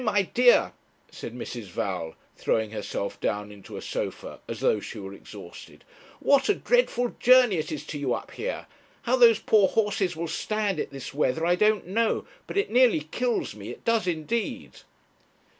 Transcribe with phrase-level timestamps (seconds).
[0.01, 0.73] 'Oh, my dear,'
[1.11, 1.65] said Mrs.
[1.65, 5.83] Val, throwing herself down into a sofa as though she were exhausted
[6.19, 8.65] 'what a dreadful journey it is to you up here!
[9.03, 13.01] How those poor horses will stand it this weather I don't know, but it nearly
[13.11, 14.77] kills me; it does indeed.'